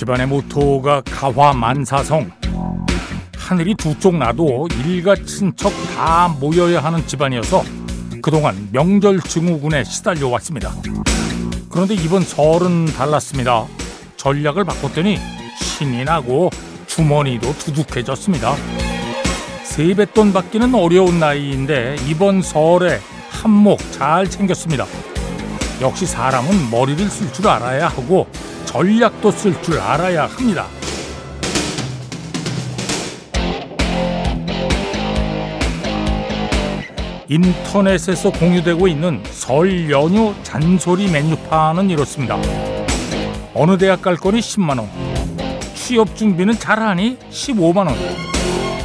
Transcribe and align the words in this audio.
집안의 0.00 0.28
모토가 0.28 1.02
가화만사성. 1.02 2.30
하늘이 3.36 3.74
두 3.74 3.94
쪽 3.98 4.16
나도 4.16 4.66
일가 4.82 5.14
친척 5.14 5.70
다 5.94 6.34
모여야 6.40 6.82
하는 6.82 7.06
집안이어서 7.06 7.62
그동안 8.22 8.70
명절 8.72 9.20
증후군에 9.20 9.84
시달려 9.84 10.28
왔습니다. 10.28 10.72
그런데 11.68 11.92
이번 11.92 12.22
설은 12.22 12.86
달랐습니다. 12.86 13.66
전략을 14.16 14.64
바꿨더니 14.64 15.18
신이 15.60 16.04
나고 16.04 16.48
주머니도 16.86 17.52
두둑해졌습니다. 17.58 18.54
세뱃돈 19.64 20.32
받기는 20.32 20.74
어려운 20.74 21.20
나이인데 21.20 21.96
이번 22.08 22.40
설에 22.40 23.00
한몫 23.28 23.78
잘 23.92 24.30
챙겼습니다. 24.30 24.86
역시 25.82 26.06
사람은 26.06 26.70
머리를 26.70 27.06
쓸 27.10 27.30
줄 27.34 27.48
알아야 27.48 27.88
하고 27.88 28.26
전략도 28.70 29.32
쓸 29.32 29.60
줄 29.62 29.80
알아야 29.80 30.26
합니다. 30.26 30.68
인터넷에서 37.26 38.30
공유되고 38.30 38.86
있는 38.86 39.24
설 39.32 39.90
연휴 39.90 40.32
잔소리 40.44 41.10
메뉴판은 41.10 41.90
이렇습니다. 41.90 42.38
어느 43.54 43.76
대학 43.76 44.02
갈 44.02 44.14
거니 44.14 44.38
10만 44.38 44.78
원. 44.78 44.88
취업 45.74 46.14
준비는 46.14 46.56
잘하니 46.56 47.18
15만 47.28 47.88
원. 47.88 47.96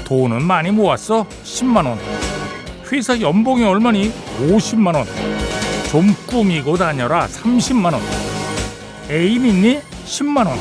돈은 0.04 0.42
많이 0.44 0.72
모았어 0.72 1.28
10만 1.44 1.86
원. 1.86 2.00
회사 2.92 3.22
연봉이 3.22 3.64
얼마니 3.64 4.12
50만 4.40 4.96
원. 4.96 5.06
좀 5.92 6.16
꾸미고 6.26 6.76
다녀라 6.76 7.28
30만 7.28 7.94
원. 7.94 8.25
애인 9.10 9.46
있니 9.46 9.80
10만 10.06 10.48
원. 10.48 10.58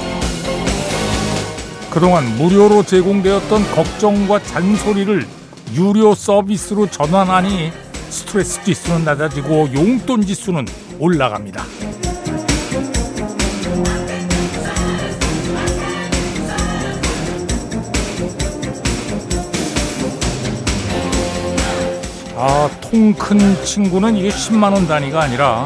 그동안 1.90 2.24
무료로 2.36 2.82
제공되었던 2.82 3.70
걱정과 3.74 4.42
잔소리를 4.42 5.26
유료 5.74 6.14
서비스로 6.14 6.90
전환하니 6.90 7.72
스트레스 8.10 8.62
지수는 8.64 9.04
낮아지고 9.04 9.70
용돈 9.74 10.22
지수는 10.26 10.66
올라갑니다. 10.98 11.64
아, 22.36 22.68
통 22.80 23.14
큰 23.14 23.38
친구는 23.64 24.16
이게 24.16 24.28
10만 24.28 24.72
원 24.72 24.86
단위가 24.86 25.22
아니라 25.22 25.64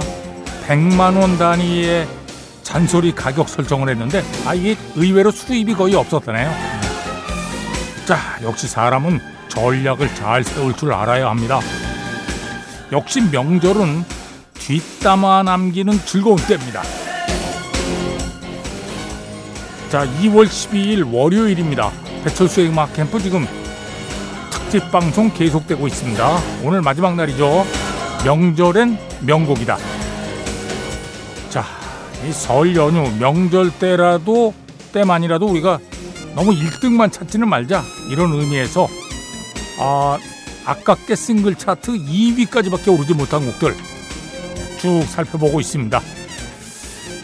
100만 0.67 1.17
원 1.19 1.39
단위의 1.39 2.07
잔소리 2.69 3.15
가격 3.15 3.49
설정을 3.49 3.89
했는데 3.89 4.23
아 4.45 4.53
이게 4.53 4.77
의외로 4.95 5.31
수입이 5.31 5.73
거의 5.73 5.95
없었다네요. 5.95 6.53
자, 8.07 8.19
역시 8.43 8.69
사람은 8.69 9.21
전략을 9.49 10.15
잘 10.15 10.45
세울 10.45 10.77
줄 10.77 10.93
알아야 10.93 11.31
합니다. 11.31 11.61
역시 12.93 13.23
명절은 13.23 14.05
뒷담화 14.53 15.45
남기는 15.45 15.99
즐거운 16.05 16.37
때입니다. 16.37 16.83
자, 19.89 20.07
2월 20.21 20.47
12일 20.47 21.11
월요일입니다. 21.11 21.91
배철수의 22.25 22.69
음악 22.69 22.93
캠프 22.93 23.19
지금 23.19 23.47
특집 24.51 24.91
방송 24.93 25.33
계속되고 25.33 25.87
있습니다. 25.87 26.39
오늘 26.63 26.83
마지막 26.83 27.17
날이죠. 27.17 27.65
명절엔 28.27 28.99
명곡이다. 29.23 29.79
자, 31.49 31.78
이 32.27 32.33
설 32.33 32.75
연휴 32.77 33.09
명절 33.19 33.79
때라도 33.79 34.53
때만이라도 34.93 35.47
우리가 35.47 35.79
너무 36.35 36.53
1등만 36.53 37.13
찾지는 37.13 37.49
말자 37.49 37.83
이런 38.11 38.33
의미에서 38.33 38.89
아, 39.81 40.19
아깝게 40.65 41.15
싱글 41.15 41.55
차트 41.55 41.93
2위까지밖에 41.93 42.93
오르지 42.95 43.15
못한 43.15 43.45
곡들 43.47 43.75
쭉 44.81 45.03
살펴보고 45.09 45.61
있습니다. 45.61 46.01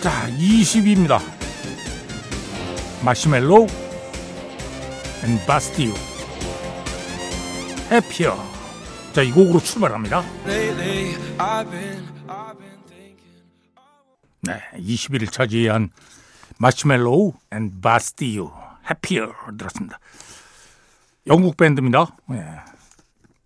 자, 0.00 0.28
20위입니다. 0.38 1.20
Marshmello 3.04 3.66
and 5.24 5.38
Bastille 5.46 5.92
Happier 7.90 8.36
자, 9.12 9.22
이 9.22 9.30
곡으로 9.30 9.60
출발합니다. 9.60 10.22
네, 14.46 14.60
21위 14.74 15.30
차지한 15.30 15.90
Marshmello 16.58 17.32
and 17.52 17.80
Bastille 17.80 18.50
Happier 18.90 19.32
들었습니다. 19.56 19.98
영국 21.26 21.56
밴드입니다. 21.56 22.14
네. 22.28 22.44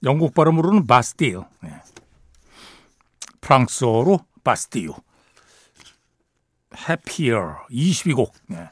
영국 0.02 0.34
발음으로는 0.34 0.86
Bastille. 0.86 1.44
네. 1.60 1.70
프랑스어로 3.40 4.18
Bastille. 4.42 4.94
해피어 6.88 7.66
22곡. 7.70 8.32
네. 8.48 8.68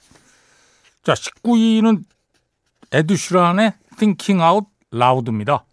자, 1.04 1.14
19위는 1.14 2.04
에드슈란의 2.92 3.74
Thinking 3.96 4.42
Out 4.42 4.68
Loud입니다. 4.92 5.64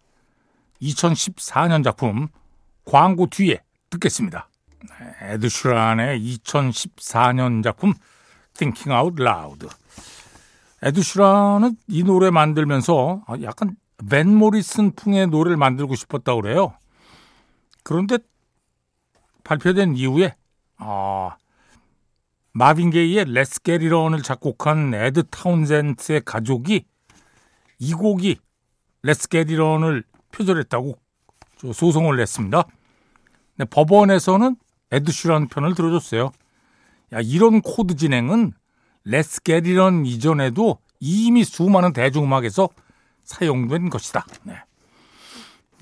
2014년 0.80 1.82
작품 1.82 2.28
광고 2.84 3.26
뒤에 3.26 3.62
듣겠습니다. 3.90 4.48
에드슈란의 5.22 6.20
2014년 6.20 7.62
작품 7.62 7.94
Thinking 8.54 8.92
Out 8.92 9.22
Loud. 9.22 9.68
에드슈란은 10.82 11.76
이 11.88 12.02
노래 12.02 12.30
만들면서 12.30 13.24
약간 13.42 13.76
벤 14.08 14.34
모리슨 14.34 14.92
풍의 14.94 15.28
노래를 15.28 15.56
만들고 15.56 15.94
싶었다고 15.94 16.42
그래요. 16.42 16.76
그런데 17.82 18.18
발표된 19.44 19.96
이후에 19.96 20.34
아, 20.76 21.36
Marvin 22.52 22.90
Gaye의 22.90 23.26
It 23.36 23.92
On을 23.92 24.22
작곡한 24.22 24.94
Ed 24.94 25.24
Townsend의 25.28 26.22
가족이 26.24 26.84
이 27.78 27.92
곡이 27.92 28.38
It 29.06 29.54
On을 29.60 30.04
표절했다고 30.32 30.96
소송을 31.72 32.16
냈습니다. 32.16 32.64
법원에서는 33.70 34.56
Ed 34.94 35.06
Sheeran 35.06 35.48
편을 35.48 35.74
들어줬어요. 35.74 36.32
야, 37.12 37.20
이런 37.22 37.60
코드 37.60 37.96
진행은 37.96 38.52
It 39.12 39.78
On 39.78 40.06
이전에도 40.06 40.78
이미 41.00 41.44
수많은 41.44 41.92
대중음악에서 41.92 42.68
사용된 43.24 43.90
것이다. 43.90 44.26
네. 44.44 44.54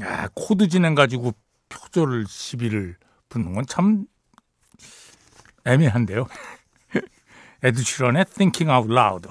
야, 0.02 0.28
코드 0.34 0.68
진행 0.68 0.94
가지고 0.94 1.32
표절 1.68 2.26
시비를 2.26 2.96
붙는 3.28 3.54
건 3.54 3.64
참 3.66 4.06
애매한데요. 5.64 6.26
Ed 7.62 7.73
Sheeran의 7.73 8.24
Thinking 8.34 8.70
Out 8.70 8.92
Loud. 8.92 9.28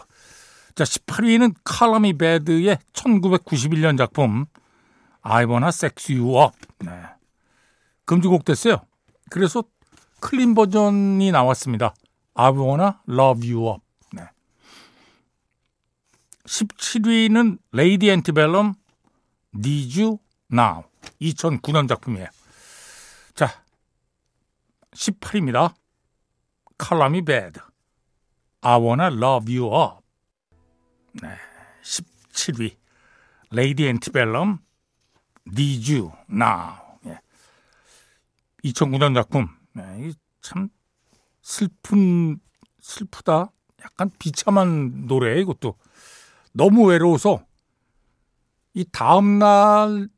자, 0.76 0.84
18위는 0.86 1.56
칼라미 1.64 2.18
베드의 2.18 2.78
1991년 2.94 3.98
작품 3.98 4.46
I 5.22 5.46
Wanna 5.46 5.70
Sex 5.70 6.12
You 6.12 6.42
Up. 6.42 6.58
네. 6.80 6.92
금지곡 8.06 8.46
됐어요. 8.46 8.78
그래서 9.30 9.64
clean 10.22 10.54
버전이 10.54 11.32
나왔습니다. 11.32 11.94
I 12.36 12.52
Wanna 12.52 12.92
Love 13.10 13.52
You 13.52 13.70
Up. 13.70 13.84
네. 14.14 14.24
17위는 16.46 17.60
Lady 17.72 18.10
Antebellum 18.10 18.76
Need 19.56 20.02
You 20.02 20.20
Now. 20.52 20.84
2009년 21.22 21.90
작품이에요. 21.90 22.28
자, 23.36 23.64
18위입니다. 24.94 25.74
Color 26.78 27.11
Me 27.11 27.24
Badd. 27.24 27.60
I 28.62 28.80
wanna 28.80 29.08
love 29.08 29.58
you 29.58 29.74
up. 29.76 30.06
네, 31.22 31.36
17위. 31.84 32.78
Lady 33.50 33.88
Antebellum 33.88 34.60
Need 35.48 35.94
You 35.94 36.12
Now. 36.30 36.76
예. 37.08 37.20
2009년 38.64 39.16
작품. 39.16 39.61
네, 39.74 40.12
참 40.42 40.70
슬픈 41.42 42.40
슬프다. 42.80 43.52
약간 43.84 44.12
비참한 44.20 45.08
노래 45.08 45.40
이것도 45.40 45.76
너무 46.54 46.86
외로워서 46.88 47.46
이 48.74 48.86
다음 48.92 49.40
날 49.40 50.10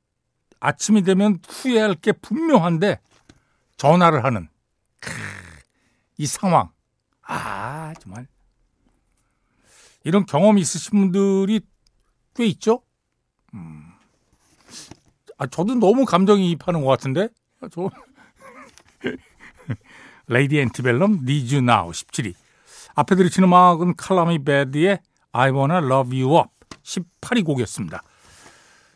아침이 0.60 1.04
되면 1.04 1.40
후회할 1.48 1.96
게 1.96 2.12
분명한데 2.12 3.00
전화를 3.78 4.24
하는 4.24 4.48
이 6.18 6.26
상황. 6.26 6.72
아, 7.22 7.94
정말. 8.00 8.28
이런 10.04 10.26
경험 10.26 10.58
있으신 10.58 11.12
분들이 11.12 11.62
꽤 12.36 12.46
있죠? 12.48 12.82
음. 13.54 13.92
아, 15.38 15.48
저도 15.48 15.76
너무 15.76 16.06
감정이입하는 16.06 16.82
것 16.82 16.88
같은데? 16.88 17.30
아, 17.62 17.68
저. 17.72 17.90
Lady 20.28 20.60
Antebellum 20.60 21.26
Need 21.26 21.56
You 21.56 21.74
Now 21.74 21.92
17위. 21.92 22.34
앞에 22.96 23.16
들으신 23.16 23.44
음악은 23.44 23.96
칼라미 23.96 24.44
베드의 24.44 25.00
I 25.32 25.52
Wanna 25.52 25.86
Love 25.86 26.22
You 26.22 26.38
Up 26.38 26.50
18위 26.84 27.44
곡이었습니다. 27.46 28.04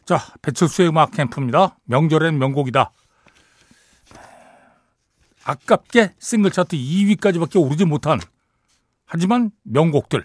자, 0.05 0.19
배철수의 0.41 0.89
음악 0.89 1.11
캠프입니다. 1.11 1.77
명절엔 1.85 2.37
명곡이다. 2.37 2.91
아깝게 5.43 6.13
싱글 6.19 6.51
차트 6.51 6.75
2위까지밖에 6.75 7.61
오르지 7.61 7.85
못한 7.85 8.19
하지만 9.05 9.51
명곡들. 9.63 10.23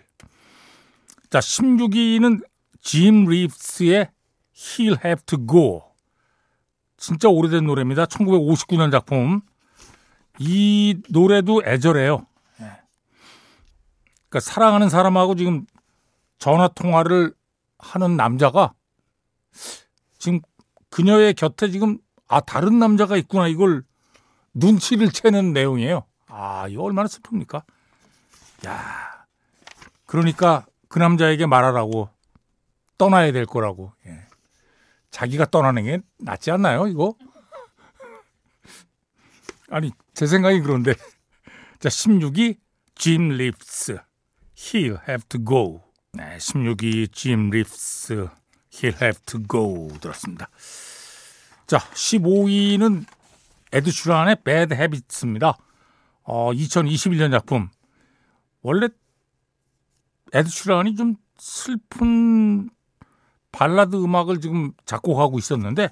자, 1.31 1.39
16위는 1.39 2.45
짐 2.81 3.25
리브스의 3.25 4.11
He'll 4.55 5.05
Have 5.05 5.25
to 5.27 5.47
Go. 5.47 5.83
진짜 6.97 7.29
오래된 7.29 7.65
노래입니다. 7.65 8.07
1959년 8.07 8.91
작품. 8.93 9.41
이 10.39 11.01
노래도 11.11 11.63
애절해요. 11.65 12.27
예. 12.61 12.65
그러니까 14.29 14.41
사랑하는 14.41 14.89
사람하고 14.89 15.35
지금 15.37 15.67
전화 16.39 16.69
통화를 16.69 17.35
하는 17.79 18.17
남자가 18.17 18.73
지금 20.19 20.41
그녀의 20.91 21.35
곁에 21.35 21.71
지금 21.71 21.99
아 22.29 22.41
다른 22.41 22.79
남자가 22.79 23.17
있구나 23.17 23.49
이걸 23.49 23.83
눈치를 24.55 25.11
채는 25.11 25.53
내용이에요. 25.53 26.05
아 26.27 26.67
이거 26.69 26.83
얼마나 26.83 27.09
슬픕니까? 27.09 27.63
야 28.67 29.27
그러니까 30.07 30.67
그 30.89 30.99
남자에게 30.99 31.47
말하라고 31.47 32.09
떠나야 32.99 33.33
될 33.33 33.47
거라고. 33.47 33.93
예. 34.07 34.27
자기가 35.11 35.47
떠나는 35.47 35.85
게 35.85 36.01
낫지 36.19 36.51
않나요, 36.51 36.87
이거? 36.87 37.15
아니, 39.71 39.91
제 40.15 40.27
생각이 40.27 40.61
그런데. 40.61 40.95
자, 41.81 41.89
16위, 41.89 42.59
짐 42.95 43.29
립스. 43.31 43.99
He'll 44.57 45.01
have 45.09 45.25
to 45.29 45.45
go. 45.45 45.83
네, 46.13 46.37
16위, 46.37 47.13
짐 47.13 47.51
립스. 47.51 48.29
He'll 48.71 49.03
have 49.03 49.21
to 49.27 49.41
go. 49.49 49.89
들었습니다. 50.01 50.49
자, 51.67 51.79
15위는 51.79 53.05
Ed 53.73 53.91
Sheeran의 53.91 54.37
Bad 54.45 54.75
Habits입니다. 54.75 55.57
어, 56.25 56.53
2021년 56.53 57.31
작품. 57.31 57.69
원래 58.61 58.89
Ed 60.33 60.49
Sheeran이 60.49 60.95
좀 60.95 61.17
슬픈 61.39 62.71
발라드 63.51 63.97
음악을 63.97 64.41
지금 64.41 64.73
작곡하고 64.85 65.39
있었는데 65.39 65.91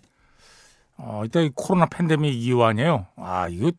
어, 0.97 1.23
이때 1.25 1.51
코로나 1.55 1.87
팬데믹 1.87 2.33
이후 2.35 2.63
아니에요. 2.63 3.07
아, 3.17 3.49
이거 3.49 3.73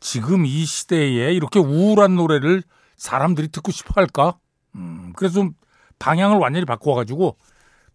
지금 0.00 0.46
이 0.46 0.64
시대에 0.64 1.32
이렇게 1.32 1.58
우울한 1.58 2.16
노래를 2.16 2.62
사람들이 2.96 3.48
듣고 3.48 3.72
싶어 3.72 3.92
할까? 3.96 4.38
음, 4.74 5.12
그래서 5.16 5.34
좀 5.34 5.54
방향을 5.98 6.38
완전히 6.38 6.64
바꿔가지고 6.64 7.36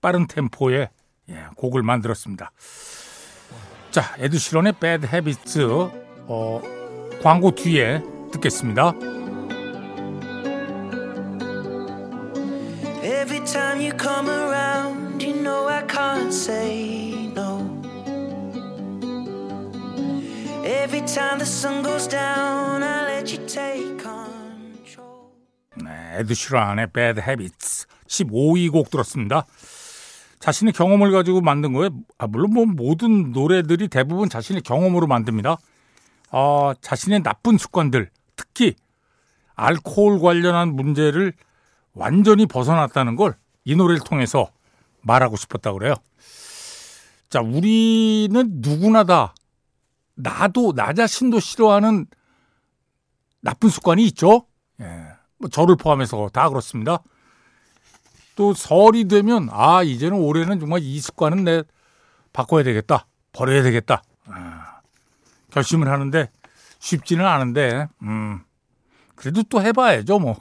빠른 0.02 0.28
템포의 0.28 0.90
예, 1.30 1.46
곡을 1.56 1.84
만들었습니다. 1.84 2.52
자, 3.92 4.16
에드시런의 4.18 4.74
Bad 4.80 5.08
Habits 5.08 5.60
어, 6.28 6.62
광고 7.22 7.52
뒤에 7.52 8.02
듣겠습니다. 8.32 8.94
Every 13.04 13.44
time 13.46 13.80
you 13.80 13.92
come 13.98 14.30
around, 14.30 15.24
you 15.24 15.34
know 15.42 15.68
I 15.68 15.86
can't 15.88 16.32
say 16.32 17.21
Every 20.92 21.08
time 21.08 21.38
the 21.38 21.46
sun 21.46 21.84
goes 21.84 22.06
down, 22.10 22.84
I 22.84 23.14
let 23.14 23.34
you 23.34 23.46
take 23.48 23.98
control. 23.98 25.32
네, 25.82 26.20
에드시런의 26.20 26.88
Bad 26.92 27.22
Habits 27.22 27.88
15위 28.08 28.70
곡 28.70 28.90
들었습니다. 28.90 29.46
자신의 30.40 30.74
경험을 30.74 31.12
가지고 31.12 31.40
만든 31.40 31.72
거예요. 31.72 31.92
아, 32.18 32.28
물론 32.28 32.54
뭐 32.54 32.66
모든 32.66 33.32
노래들이 33.32 33.88
대부분 33.88 34.28
자신의 34.28 34.64
경험으로 34.64 35.08
만듭니다. 35.08 35.56
어, 36.32 36.74
자신의 36.82 37.24
나쁜 37.24 37.58
습관들, 37.58 38.10
특히 38.36 38.76
알코올 39.56 40.20
관련한 40.20 40.76
문제를 40.76 41.32
완전히 41.94 42.46
벗어났다는 42.46 43.16
걸 43.16 43.36
이 43.64 43.76
노래를 43.76 44.02
통해서 44.04 44.50
말하고 45.02 45.36
싶었다 45.38 45.72
그래요. 45.74 45.96
자, 47.30 47.40
우리는 47.42 48.50
누구나 48.56 49.04
다 49.04 49.34
나도 50.16 50.74
나 50.74 50.94
자신도 50.94 51.40
싫어하는 51.40 52.06
나쁜 53.42 53.70
습관이 53.70 54.06
있죠. 54.08 54.46
예. 54.80 55.08
뭐 55.38 55.50
저를 55.50 55.76
포함해서 55.76 56.30
다 56.32 56.50
그렇습니다. 56.50 57.00
또 58.36 58.54
설이 58.54 59.08
되면 59.08 59.50
아 59.52 59.84
이제는 59.84 60.18
올해는 60.18 60.60
정말 60.60 60.82
이 60.82 61.00
습관은 61.00 61.44
내 61.44 61.64
바꿔야 62.34 62.64
되겠다 62.64 63.06
버려야 63.34 63.62
되겠다 63.62 64.02
아, 64.28 64.80
결심을 65.52 65.90
하는데 65.90 66.30
쉽지는 66.80 67.26
않은데 67.26 67.88
음 68.04 68.42
그래도 69.16 69.44
또 69.44 69.62
해봐야죠 69.62 70.20
뭐. 70.20 70.40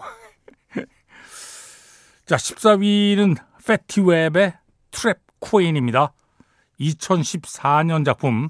자 2.27 2.37
14위는 2.37 3.37
패티웹의 3.67 4.55
트랩 4.91 5.19
코인입니다. 5.41 6.13
2014년 6.81 8.05
작품 8.05 8.49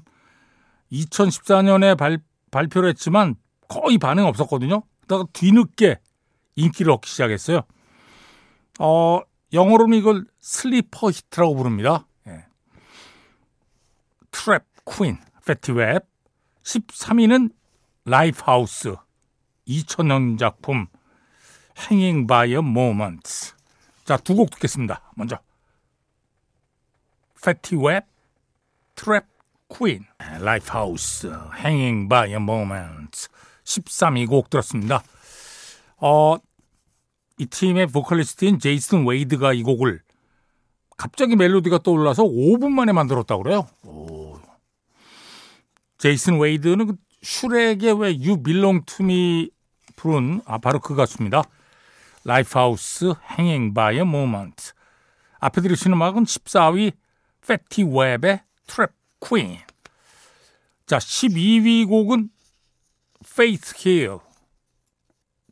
2014년에 0.91 1.97
발, 1.97 2.19
발표를 2.51 2.89
했지만 2.89 3.35
거의 3.67 3.97
반응 3.97 4.25
없었거든요. 4.25 4.83
그러다가 5.01 5.29
뒤늦게 5.33 5.99
인기를 6.55 6.91
얻기 6.91 7.09
시작했어요. 7.09 7.61
어, 8.79 9.21
영어로는 9.53 9.97
이걸 9.97 10.25
sleeper 10.39 11.09
hit라고 11.09 11.55
부릅니다. 11.55 12.05
예. 12.27 12.45
Trap 14.31 14.63
Queen, 14.85 15.17
Fetty 15.45 15.78
Wap. 15.78 16.05
13위는 16.63 17.53
Lifehouse. 18.05 18.95
2000년 19.67 20.37
작품 20.37 20.87
Hanging 21.89 22.27
by 22.27 22.49
a 22.51 22.57
Moment. 22.57 23.53
자, 24.05 24.17
두 24.17 24.35
곡 24.35 24.49
듣겠습니다. 24.51 25.11
먼저 25.15 25.39
Fetty 27.43 27.77
Wap, 27.77 28.05
Trap 28.95 29.25
Queen, 29.77 30.05
Lifehouse, 30.39 31.27
Hanging 31.57 32.09
by 32.09 32.29
a 32.29 32.35
Moment. 32.35 33.27
13위 33.63 34.27
곡 34.27 34.49
들었습니다. 34.49 35.01
어, 35.97 36.35
이 37.37 37.45
팀의 37.45 37.87
보컬리스트인 37.87 38.59
Jason 38.59 39.05
Wade가 39.05 39.53
이 39.53 39.63
곡을 39.63 40.01
갑자기 40.97 41.35
멜로디가 41.35 41.79
떠올라서 41.79 42.23
5분 42.23 42.69
만에 42.69 42.91
만들었다고 42.91 43.43
그래요. 43.43 43.67
오. 43.83 44.39
Jason 45.97 46.39
Wade는 46.39 46.87
그 46.87 46.95
슈렉의 47.23 47.99
왜 47.99 48.07
You 48.09 48.43
Belong 48.43 48.85
to 48.85 49.05
Me 49.05 49.49
부른 49.95 50.41
아 50.45 50.57
바로 50.57 50.79
그 50.79 50.95
가수입니다. 50.95 51.43
Lifehouse 52.23 53.13
by 53.73 53.95
a 53.95 54.01
Moment. 54.01 54.73
앞에 55.39 55.61
들으시는 55.61 55.95
음악은 55.95 56.23
14위 56.23 56.93
Fetty 57.47 57.83
Wap의 57.83 58.41
Trap 58.67 58.91
Queen. 59.25 59.57
자, 60.85 60.97
12위 60.97 61.87
곡은 61.87 62.29
Faith 63.23 63.89
Hill. 63.89 64.19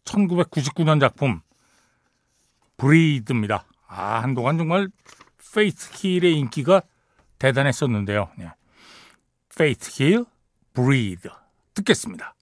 1999년 0.03 0.99
작품 0.99 1.41
Breathe입니다. 2.77 3.65
아, 3.87 4.21
한동안 4.21 4.57
정말 4.57 4.89
Faith 5.53 5.89
Hill의 5.93 6.37
인기가 6.37 6.81
대단했었는데요. 7.37 8.29
네. 8.37 8.51
Faith 9.55 10.01
Hill, 10.01 10.25
Breathe 10.73 11.29
듣겠습니다. 11.73 12.35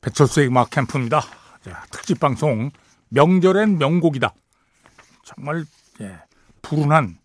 배철수의 0.00 0.48
음악 0.48 0.70
캠프입니다. 0.70 1.20
자, 1.62 1.84
특집 1.90 2.20
방송 2.20 2.70
명절엔 3.08 3.78
명곡이다. 3.78 4.34
정말 5.24 5.64
예, 6.00 6.18
불운한 6.62 7.18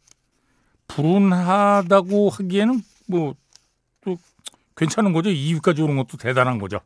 불운하다고 0.89 2.29
하기에는 2.29 2.81
뭐 3.07 3.35
또 4.01 4.17
괜찮은 4.75 5.13
거죠. 5.13 5.29
2위까지 5.29 5.83
오른 5.83 5.97
것도 5.97 6.17
대단한 6.17 6.57
거죠. 6.57 6.79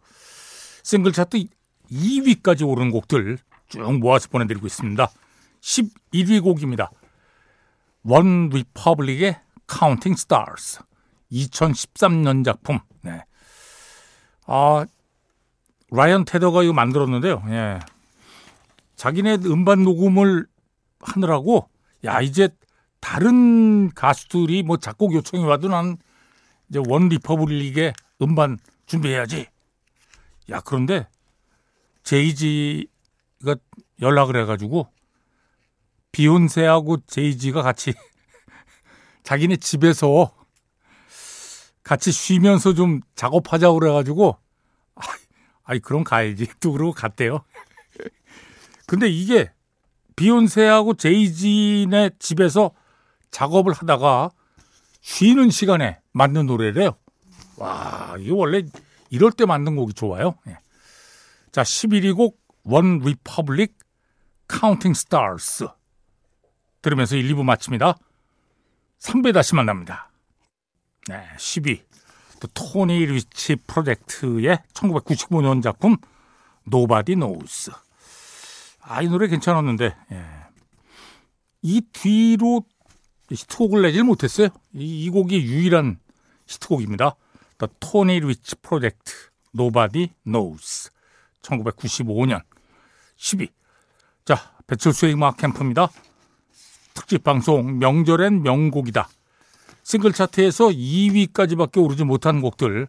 싱글 0.83 1.12
차트 1.12 1.43
2위까지 1.91 2.67
오른 2.67 2.91
곡들 2.91 3.38
쭉 3.69 4.00
모아서 4.00 4.29
보내드리고 4.29 4.65
있습니다. 4.65 5.07
11위 5.62 6.43
곡입니다. 6.43 6.91
원 8.03 8.50
리퍼블릭의 8.50 9.39
Counting 9.69 10.19
Stars 10.19 10.79
2013년 11.31 12.43
작품. 12.43 12.79
네. 13.01 13.24
아 14.45 14.86
라이언 15.91 16.25
테더가 16.25 16.63
이거 16.63 16.74
만들었는데요. 16.74 17.43
예. 17.50 17.79
자기네 18.95 19.38
음반 19.45 19.83
녹음을 19.83 20.48
하느라고 21.00 21.69
야 22.05 22.22
이제 22.22 22.50
다른 23.03 23.93
가수들이 23.93 24.63
뭐 24.63 24.77
작곡 24.77 25.13
요청이 25.13 25.43
와도 25.43 25.67
난 25.67 25.98
이제 26.69 26.81
원 26.88 27.10
리퍼블릭의 27.10 27.93
음반 28.22 28.57
준비해야지. 28.86 29.45
야 30.50 30.62
그런데 30.62 31.05
제이지가 32.03 33.57
연락을 34.01 34.38
해가지고 34.38 34.88
비욘세하고 36.13 37.05
제이지가 37.05 37.62
같이 37.62 37.93
자기네 39.24 39.57
집에서 39.57 40.33
같이 41.83 42.13
쉬면서 42.13 42.74
좀 42.74 43.01
작업하자고 43.15 43.79
그래가지고 43.79 44.38
아이 45.65 45.79
그럼 45.79 46.05
가야지 46.05 46.48
또 46.62 46.72
그러고 46.72 46.93
갔대요. 46.93 47.43
근데 48.88 49.10
이게 49.10 49.51
비욘세하고 50.15 50.93
제이지네 50.93 52.12
집에서 52.17 52.72
작업을 53.34 53.74
하다가 53.74 54.30
쉬는 55.02 55.50
시간에 55.50 56.00
만든 56.13 56.46
노래래요. 56.46 56.96
와, 57.58 58.16
이거 58.20 58.36
원래 58.36 58.63
이럴 59.10 59.32
때 59.32 59.46
만든 59.46 59.75
곡이 59.75 59.94
좋아요. 59.94 60.36
예. 60.48 60.58
자, 61.52 61.63
11위 61.63 62.16
곡 62.16 62.40
One 62.63 63.00
Republic 63.02 63.74
Counting 64.50 64.98
Stars 64.98 65.68
들으면서 66.82 67.16
1, 67.18 67.36
2부 67.36 67.44
마칩니다. 67.44 67.98
3배 69.00 69.34
다시 69.34 69.56
만납니다. 69.56 70.10
네, 71.10 71.28
10위 71.38 71.82
토니 72.54 73.06
리치 73.06 73.56
프로젝트의 73.68 74.60
1995년 74.74 75.62
작품 75.63 75.98
Nobody 76.68 77.16
Knows. 77.16 77.72
아, 78.82 79.02
이 79.02 79.08
노래 79.08 79.28
괜찮았는데, 79.28 79.96
예. 80.12 80.25
이 81.62 81.82
뒤로 81.94 82.66
히트곡을 83.30 83.82
내질 83.84 84.03
못했어요. 84.03 84.50
이, 84.74 85.06
이 85.06 85.10
곡이 85.10 85.44
유일한 85.44 86.00
히트곡입니다. 86.48 87.15
The 87.58 87.70
Tony 87.80 88.18
Rich 88.18 88.56
Project, 88.62 89.13
Nobody 89.56 90.10
Knows. 90.25 90.92
1995년 91.42 92.42
10위. 93.18 93.50
자, 94.25 94.53
배철수의 94.68 95.13
음악 95.13 95.38
캠프입니다. 95.38 95.89
특집 96.94 97.24
방송 97.24 97.80
명절엔 97.80 98.44
명곡이다. 98.44 99.10
싱글 99.84 100.13
차트에서 100.13 100.68
2위까지밖에 100.68 101.84
오르지 101.84 102.03
못한 102.03 102.42
곡들 102.42 102.88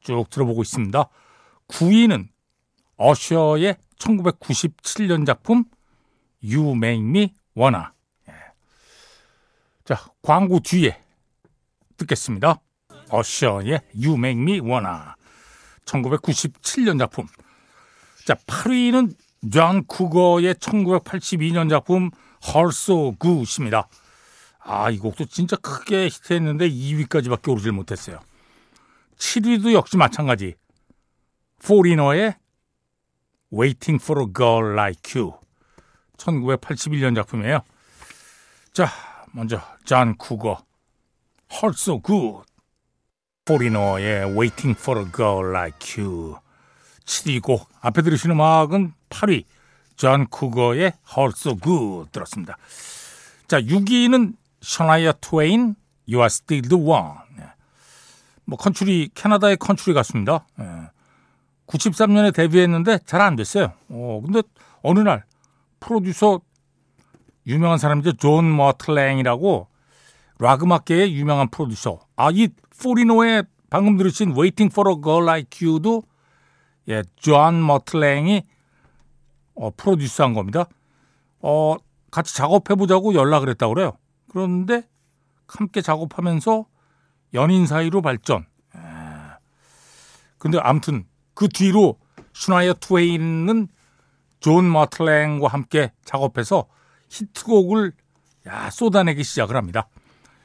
쭉 0.00 0.30
들어보고 0.30 0.62
있습니다. 0.62 1.08
9위는 1.68 2.28
어셔의 2.96 3.76
1997년 3.98 5.26
작품 5.26 5.64
You 6.42 6.76
Make 6.76 7.02
Me 7.02 7.34
Wanna. 7.56 7.95
예. 9.86 9.94
자, 9.94 10.04
광고 10.22 10.60
뒤에 10.60 11.00
듣겠습니다. 11.96 12.60
어셔의 13.08 13.80
You 13.94 14.14
Make 14.14 14.42
Me 14.42 14.60
Wanna. 14.60 15.14
1997년 15.84 16.98
작품. 16.98 17.26
자, 18.24 18.34
8위는 18.34 19.14
존 19.52 19.84
쿠거의 19.86 20.54
1982년 20.54 21.70
작품 21.70 22.10
So 22.42 23.14
Good입니다. 23.20 23.88
아, 24.58 24.90
이 24.90 24.98
곡도 24.98 25.26
진짜 25.26 25.54
크게 25.56 26.06
히트했는데 26.06 26.68
2위까지밖에 26.68 27.52
오르질 27.52 27.70
못했어요. 27.70 28.18
7위도 29.16 29.72
역시 29.72 29.96
마찬가지. 29.96 30.56
포리너의 31.64 32.34
Waiting 33.52 34.02
for 34.02 34.22
a 34.22 34.26
Girl 34.34 34.72
Like 34.72 35.20
You. 35.20 35.34
1981년 36.16 37.14
작품이에요. 37.14 37.60
자, 38.72 38.88
먼저 39.36 39.60
존 39.84 40.16
쿠거. 40.16 40.64
Hurts 41.52 41.76
So 41.78 42.00
Good. 42.02 42.46
포리너의 43.44 44.24
Waiting 44.34 44.74
for 44.80 45.02
a 45.02 45.12
Girl 45.14 45.50
Like 45.50 46.02
You. 46.02 46.36
7위 47.04 47.42
곡. 47.42 47.68
앞에 47.82 48.00
들으시는 48.00 48.34
음악은 48.34 48.94
8위. 49.10 49.44
존 49.96 50.26
쿠거의 50.28 50.94
Hurts 51.14 51.34
So 51.36 51.56
Good 51.62 52.12
들었습니다. 52.12 52.56
자, 53.46 53.60
6위는 53.60 54.36
샤나이어 54.62 55.12
트웨인, 55.20 55.76
You're 56.08 56.26
Still 56.26 56.68
the 56.68 56.82
One. 56.82 57.18
네. 57.36 57.44
뭐 58.46 58.56
컨츄리 58.58 59.10
캐나다의 59.14 59.58
컨츄리 59.58 59.92
가수입니다. 59.92 60.46
93년에 61.66 62.32
데뷔했는데 62.34 63.00
잘 63.04 63.20
안 63.20 63.36
됐어요. 63.36 63.72
어, 63.90 64.22
근데 64.24 64.42
어느 64.82 65.00
날 65.00 65.24
프로듀서 65.80 66.40
유명한 67.46 67.78
사람이죠. 67.78 68.14
존 68.14 68.54
머트 68.56 68.98
랭이라고 68.98 69.68
락 70.38 70.62
음악계의 70.62 71.14
유명한 71.14 71.48
프로듀서. 71.48 72.00
아, 72.16 72.30
이 72.32 72.48
포리너의 72.82 73.44
방금 73.70 73.96
들으신 73.96 74.30
Waiting 74.30 74.72
for 74.72 74.90
a 74.90 74.96
Girl 75.02 75.22
Like 75.22 75.66
You도 75.66 76.02
예, 76.88 77.02
존 77.16 77.64
머트 77.64 78.03
랭이 78.03 78.42
어, 79.54 79.70
프로듀스한 79.76 80.34
겁니다. 80.34 80.66
어, 81.40 81.76
같이 82.10 82.36
작업해보자고 82.36 83.14
연락을 83.14 83.48
했다고 83.50 83.74
그래요. 83.74 83.92
그런데 84.28 84.82
함께 85.48 85.80
작업하면서 85.80 86.66
연인 87.34 87.66
사이로 87.66 88.02
발전. 88.02 88.46
근데 90.38 90.58
아무튼 90.60 91.06
그 91.34 91.48
뒤로 91.48 91.98
샤나이어 92.32 92.74
트웨인은 92.74 93.68
존 94.40 94.70
머트 94.70 95.03
랭과 95.03 95.48
함께 95.48 95.92
작업해서 96.04 96.66
히트곡을 97.08 97.92
야, 98.46 98.70
쏟아내기 98.70 99.24
시작을 99.24 99.56
합니다. 99.56 99.88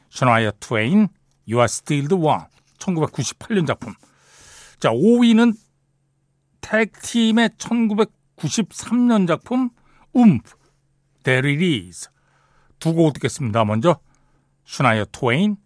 샤나이어 0.09 0.51
트웨인, 0.59 1.07
You're 1.47 1.65
Still 1.65 2.07
the 2.07 2.21
One, 2.21 2.45
1998년 2.79 3.67
작품. 3.67 3.93
자, 4.79 4.89
5위는 4.89 5.53
택팀의 6.61 7.49
1993년 7.57 9.27
작품 9.27 9.69
It 11.45 11.87
Is. 11.87 12.09
두곡 12.79 13.13
듣겠습니다. 13.13 13.63
먼저 13.63 13.99
샤나이어 14.65 15.05
트웨인 15.11 15.57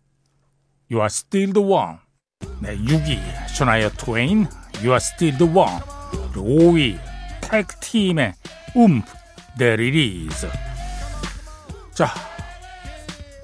You're 0.92 1.06
Still 1.06 1.54
the 1.54 1.68
One 1.68 1.98
네, 2.62 2.78
6위 2.78 3.48
샤나이어 3.50 3.90
트웨인 3.92 4.48
You're 4.76 4.98
Still 4.98 5.38
the 5.38 5.52
One 5.52 5.80
5위 6.42 7.00
택팀의 7.42 8.34
It 9.80 9.98
Is 9.98 10.75
자 11.96 12.10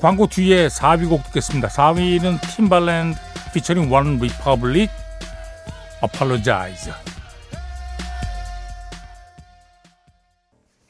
광고 0.01 0.27
뒤에 0.27 0.67
4위 0.67 1.07
곡 1.07 1.23
듣겠습니다. 1.23 1.69
4위는 1.69 2.41
팀발랜드 2.53 3.17
피처링 3.53 3.89
원 3.89 4.17
리퍼블릭 4.17 4.89
Apologize 6.03 6.91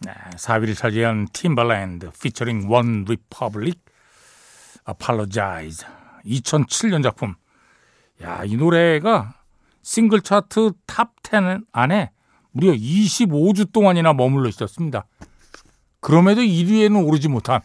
4위를 0.01 0.75
차지한 0.75 1.27
팀발랜드 1.33 2.09
피처링 2.19 2.71
원 2.71 3.05
리퍼블릭 3.07 3.79
Apologize 4.89 5.85
2007년 6.25 7.03
작품. 7.03 7.35
야, 8.23 8.41
이 8.43 8.55
노래가 8.55 9.35
싱글 9.83 10.21
차트 10.21 10.71
탑 10.87 11.11
10 11.23 11.65
안에 11.71 12.09
무려 12.53 12.71
25주 12.71 13.71
동안이나 13.71 14.13
머물러 14.13 14.49
있었습니다. 14.49 15.05
그럼에도 16.01 16.41
1위에는 16.41 17.07
오르지 17.07 17.29
못한. 17.29 17.61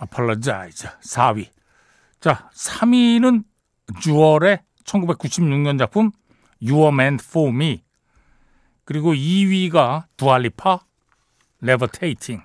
Apologize 0.00 0.88
4위. 1.02 1.50
자, 2.20 2.48
3위는 2.54 3.44
주얼의 4.00 4.62
1996년 4.84 5.78
작품 5.78 6.10
You 6.62 6.78
Were 6.82 6.94
Meant 6.94 7.24
For 7.26 7.50
Me 7.50 7.82
그리고 8.84 9.12
2위가 9.12 10.06
두아 10.16 10.43
리파 10.43 10.80
Levitating. 11.60 12.42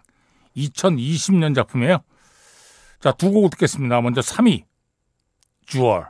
2020년 0.58 1.56
작품이에요. 1.56 2.04
자, 3.00 3.12
두 3.14 3.32
곡 3.32 3.52
듣겠습니다. 3.52 4.02
먼저 4.02 4.22
3위. 4.22 4.66
주얼 5.66 6.08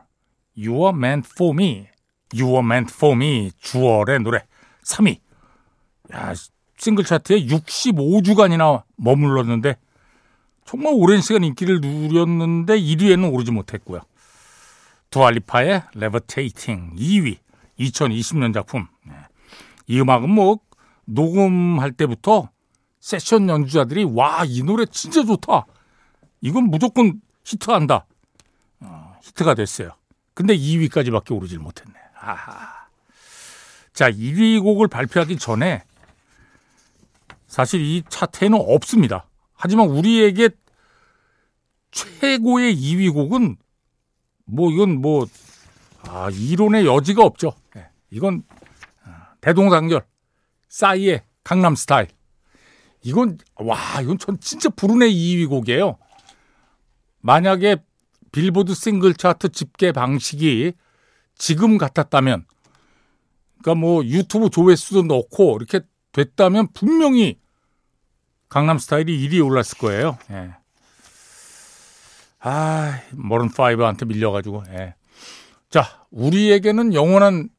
You 0.57 0.85
are 0.85 0.95
meant 0.95 1.29
for 1.31 1.53
me 1.53 1.87
You 2.33 2.49
are 2.51 2.65
meant 2.65 2.93
for 2.93 3.15
me 3.15 3.51
주얼의 3.59 4.19
노래. 4.21 4.45
3위. 4.83 5.19
야, 6.13 6.33
싱글 6.79 7.03
차트에 7.03 7.45
65주간이나 7.45 8.83
머물렀는데 8.95 9.75
정말 10.65 10.93
오랜 10.95 11.21
시간 11.21 11.43
인기를 11.43 11.81
누렸는데 11.81 12.79
1위에는 12.79 13.33
오르지 13.33 13.51
못했고요. 13.51 14.01
두알리파의 15.09 15.83
레버테이팅 15.95 16.95
2위 16.95 17.37
2020년 17.79 18.53
작품 18.53 18.87
이 19.87 19.99
음악은 19.99 20.29
뭐 20.29 20.59
녹음할 21.05 21.91
때부터 21.93 22.49
세션 22.99 23.49
연주자들이 23.49 24.03
와 24.03 24.43
이 24.45 24.61
노래 24.63 24.85
진짜 24.85 25.23
좋다. 25.23 25.65
이건 26.41 26.65
무조건 26.65 27.19
히트한다. 27.43 28.05
어, 28.81 29.15
히트가 29.23 29.55
됐어요. 29.55 29.91
근데 30.33 30.55
2위까지밖에 30.55 31.35
오르질 31.35 31.59
못했네. 31.59 31.93
아하. 32.21 32.87
자 33.93 34.09
1위 34.11 34.61
곡을 34.61 34.87
발표하기 34.87 35.37
전에 35.37 35.83
사실 37.49 37.81
이 37.81 38.03
차트에는 38.07 38.57
없습니다. 38.57 39.27
하지만 39.53 39.89
우리에게 39.89 40.49
최고의 41.91 42.75
2위 42.75 43.11
곡은 43.11 43.57
뭐 44.45 44.71
이건 44.71 45.01
뭐 45.01 45.25
아, 46.03 46.29
이론의 46.31 46.85
여지가 46.85 47.23
없죠. 47.23 47.53
네, 47.73 47.89
이건 48.11 48.43
대동단결 49.41 50.05
싸이의 50.69 51.23
강남 51.43 51.75
스타일. 51.75 52.07
이건 53.01 53.39
와 53.55 53.77
이건 54.01 54.19
전 54.19 54.39
진짜 54.39 54.69
불운의 54.69 55.11
2위 55.11 55.49
곡이에요. 55.49 55.97
만약에 57.21 57.77
빌보드 58.31 58.75
싱글 58.75 59.15
차트 59.15 59.49
집계 59.49 59.91
방식이 59.91 60.73
지금 61.35 61.79
같았다면 61.79 62.45
그러니까 63.61 63.75
뭐 63.75 64.05
유튜브 64.05 64.51
조회수도 64.51 65.03
넣고 65.03 65.57
이렇게 65.57 65.81
됐다면 66.11 66.67
분명히 66.73 67.38
강남 68.49 68.79
스타일이 68.79 69.29
1위에 69.29 69.45
올랐을 69.45 69.77
거예요. 69.77 70.17
예. 70.31 70.55
아, 72.39 72.99
머른 73.11 73.49
5한테 73.49 74.07
밀려가지고. 74.07 74.63
예. 74.69 74.95
자, 75.69 76.05
우리에게는 76.09 76.95
영원한 76.95 77.49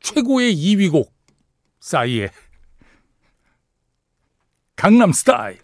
최고의 0.00 0.54
2위 0.56 0.90
곡 0.90 1.14
싸이의 1.80 2.30
강남 4.74 5.12
스타일. 5.12 5.60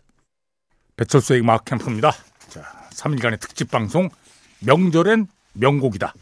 배철수의 0.97 1.41
음악 1.41 1.65
캠프입니다. 1.65 2.13
자, 2.49 2.63
3일간의 2.91 3.41
특집 3.41 3.71
방송 3.71 4.09
명절엔 4.61 5.27
명곡이다. 5.55 6.15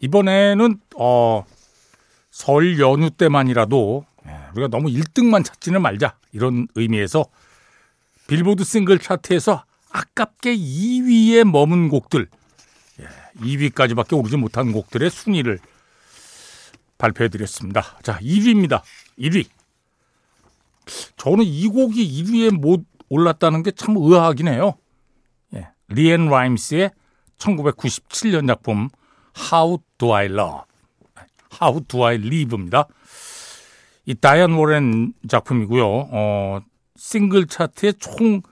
이번에는 0.00 0.80
어, 0.98 1.44
설 2.30 2.78
연휴 2.80 3.10
때만이라도 3.10 4.06
예, 4.06 4.13
우리가 4.54 4.68
너무 4.68 4.88
1등만 4.88 5.44
찾지는 5.44 5.82
말자 5.82 6.16
이런 6.32 6.68
의미에서 6.74 7.24
빌보드 8.26 8.64
싱글 8.64 8.98
차트에서 8.98 9.64
아깝게 9.90 10.56
2위에 10.56 11.44
머문 11.44 11.88
곡들 11.88 12.28
2위까지밖에 13.40 14.12
예, 14.12 14.16
오르지 14.16 14.36
못한 14.36 14.72
곡들의 14.72 15.10
순위를 15.10 15.58
발표해 16.98 17.28
드렸습니다. 17.28 17.98
자, 18.02 18.18
1위입니다. 18.18 18.82
1위. 19.18 19.46
저는 21.16 21.44
이 21.44 21.66
곡이 21.66 22.22
1위에 22.22 22.50
못 22.50 22.84
올랐다는 23.08 23.62
게 23.62 23.72
참 23.72 23.96
의아하긴 23.96 24.48
해요. 24.48 24.74
예. 25.54 25.68
리앤 25.88 26.26
라임스의 26.28 26.90
1997년 27.38 28.46
작품 28.46 28.88
How 29.52 29.78
Do 29.98 30.14
I 30.14 30.26
Love, 30.26 30.60
How 31.60 31.80
Do 31.86 32.04
I 32.04 32.14
Live입니다. 32.16 32.86
이 34.06 34.14
다이안 34.14 34.52
워렌 34.52 35.14
작품이고요. 35.28 35.86
어, 35.86 36.60
싱글 36.96 37.46
차트에 37.46 37.92
총 37.92 38.42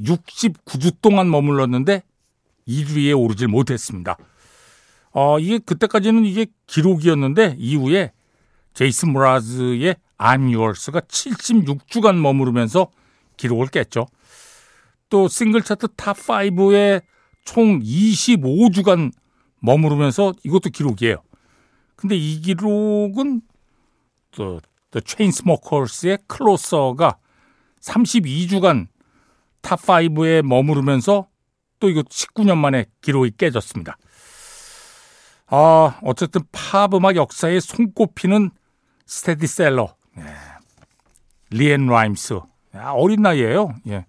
69주 0.00 1.00
동안 1.00 1.30
머물렀는데 1.30 2.02
1위에 2.66 3.18
오르질 3.18 3.48
못했습니다. 3.48 4.16
어, 5.12 5.38
이게 5.38 5.58
그때까지는 5.58 6.24
이게 6.24 6.46
기록이었는데 6.66 7.56
이후에 7.58 8.12
제이슨 8.72 9.12
모라즈의 9.12 9.96
I'm 10.18 10.56
Yours가 10.56 11.00
76주간 11.00 12.16
머무르면서 12.16 12.90
기록을 13.36 13.68
깼죠. 13.68 14.06
또 15.08 15.28
싱글 15.28 15.62
차트 15.62 15.88
탑5에 15.88 17.02
총 17.44 17.80
25주간 17.80 19.12
머무르면서 19.60 20.32
이것도 20.44 20.70
기록이에요. 20.70 21.22
근데 21.94 22.16
이 22.16 22.40
기록은 22.40 23.42
또 24.32 24.60
The 24.94 25.02
Chainsmokers의 25.04 26.18
Closer가 26.28 27.16
32주간 27.80 28.86
탑5에 29.60 30.42
머무르면서 30.42 31.26
또 31.80 31.88
이거 31.90 32.02
19년 32.02 32.58
만에 32.58 32.86
기록이 33.00 33.32
깨졌습니다. 33.36 33.96
아, 35.48 35.98
어쨌든 36.02 36.42
팝 36.52 36.94
음악 36.94 37.16
역사에 37.16 37.58
손꼽히는 37.58 38.50
스테디셀러. 39.06 39.96
네. 40.16 40.24
리앤 41.50 41.86
라임스. 41.86 42.38
아, 42.74 42.92
어린 42.92 43.22
나이에요. 43.22 43.74
예. 43.88 44.06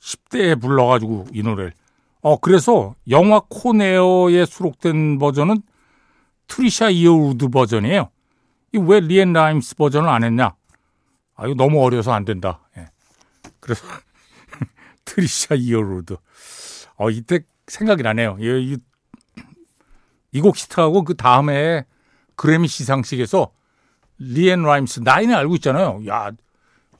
10대에 0.00 0.60
불러가지고 0.60 1.26
이 1.32 1.42
노래를. 1.42 1.72
어, 2.20 2.38
그래서 2.38 2.94
영화 3.10 3.40
Con 3.48 3.90
Air에 3.90 4.46
수록된 4.46 5.18
버전은 5.18 5.62
트리샤 6.46 6.90
이어우드 6.90 7.48
버전이에요. 7.48 8.10
왜 8.78 9.00
리앤 9.00 9.32
라임스 9.32 9.76
버전을 9.76 10.08
안 10.08 10.24
했냐? 10.24 10.54
아, 11.36 11.46
이거 11.46 11.54
너무 11.54 11.82
어려서 11.82 12.12
안 12.12 12.24
된다. 12.24 12.60
예. 12.76 12.86
그래서 13.60 13.84
트리샤 15.04 15.56
이어우드. 15.56 16.16
어, 16.96 17.10
이때 17.10 17.40
생각이 17.66 18.02
나네요. 18.02 18.36
이, 18.40 18.78
이, 20.32 20.40
곡 20.40 20.56
히트하고 20.56 21.04
그 21.04 21.14
다음에 21.14 21.84
그래미 22.36 22.68
시상식에서 22.68 23.52
리앤 24.18 24.62
라임스 24.62 25.00
나이는 25.00 25.34
알고 25.34 25.54
있잖아요. 25.56 26.02
야, 26.08 26.30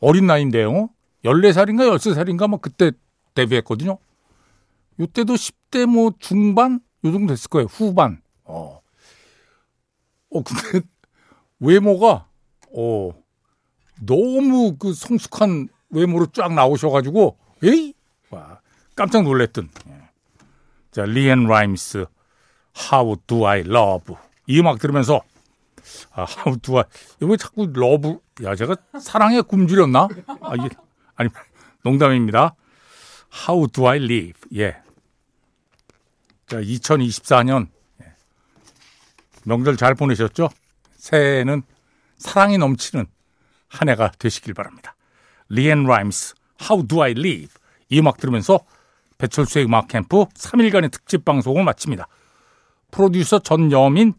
어린 0.00 0.26
나이인데요. 0.26 0.90
14살인가 1.24 1.96
13살인가 1.96 2.48
뭐 2.48 2.60
그때 2.60 2.92
데뷔했거든요. 3.34 3.98
요때도 5.00 5.34
10대 5.34 5.86
뭐 5.86 6.12
중반 6.18 6.80
요 7.04 7.12
정도 7.12 7.34
됐을 7.34 7.48
거예요. 7.48 7.66
후반. 7.66 8.20
어. 8.44 8.80
어 10.30 10.42
근데 10.42 10.86
외모가 11.64 12.28
어 12.76 13.10
너무 14.02 14.76
그 14.76 14.92
성숙한 14.92 15.68
외모로 15.90 16.26
쫙 16.26 16.52
나오셔가지고 16.52 17.38
에이 17.62 17.94
와 18.30 18.60
깜짝 18.94 19.22
놀랬던. 19.22 19.70
예. 19.88 20.00
자 20.90 21.04
리앤 21.04 21.46
라임스 21.46 22.06
How 22.92 23.16
Do 23.26 23.46
I 23.46 23.60
Love 23.60 24.14
이 24.46 24.60
음악 24.60 24.78
들으면서 24.78 25.22
아 26.12 26.26
How 26.28 26.58
Do 26.58 26.78
I 26.78 26.84
왜 27.20 27.36
자꾸 27.36 27.66
love 27.72 28.18
야 28.42 28.54
제가 28.54 28.76
사랑에 29.00 29.40
굶주렸나? 29.40 30.08
아 30.40 30.54
이게 30.54 30.68
아니 31.14 31.30
농담입니다. 31.82 32.54
How 33.48 33.66
Do 33.68 33.88
I 33.88 33.98
Live 33.98 34.40
예. 34.56 34.76
자 36.46 36.60
2024년 36.60 37.68
예. 38.02 38.12
명절 39.44 39.76
잘 39.76 39.94
보내셨죠? 39.94 40.48
새해에는 41.04 41.62
사랑이 42.16 42.56
넘치는 42.56 43.04
한 43.68 43.88
해가 43.90 44.12
되시길 44.18 44.54
바랍니다. 44.54 44.96
리앤 45.50 45.84
라임스, 45.84 46.34
How 46.62 46.86
Do 46.86 47.02
I 47.02 47.10
Live 47.10 47.54
이 47.90 47.98
음악 47.98 48.16
들으면서 48.16 48.60
배철수의 49.18 49.66
음악 49.66 49.88
캠프 49.88 50.24
3일간의 50.24 50.90
특집 50.90 51.26
방송을 51.26 51.62
마칩니다. 51.62 52.08
프로듀서 52.90 53.38
전여민, 53.38 54.14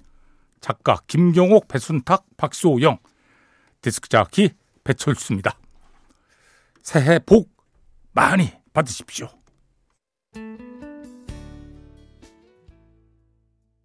작가 0.62 0.98
김경옥, 1.08 1.68
배순탁, 1.68 2.26
박수호영, 2.38 3.00
디스크 3.82 4.08
자키 4.08 4.52
배철수입니다. 4.84 5.58
새해 6.84 7.18
복 7.18 7.50
많이 8.12 8.54
받으십시오. 8.74 9.30